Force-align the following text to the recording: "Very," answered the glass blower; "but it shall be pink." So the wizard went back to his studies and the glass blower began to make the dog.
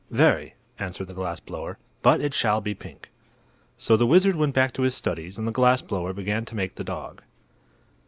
"Very," 0.09 0.55
answered 0.79 1.05
the 1.05 1.13
glass 1.13 1.39
blower; 1.39 1.77
"but 2.01 2.21
it 2.21 2.33
shall 2.33 2.59
be 2.59 2.73
pink." 2.73 3.11
So 3.77 3.95
the 3.95 4.07
wizard 4.07 4.35
went 4.35 4.55
back 4.55 4.73
to 4.73 4.81
his 4.81 4.95
studies 4.95 5.37
and 5.37 5.47
the 5.47 5.51
glass 5.51 5.83
blower 5.83 6.11
began 6.11 6.43
to 6.45 6.55
make 6.55 6.73
the 6.73 6.83
dog. 6.83 7.21